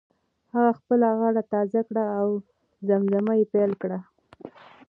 [0.53, 2.27] هغه خپله غاړه تازه کړه او
[2.87, 3.99] زمزمه یې پیل کړه.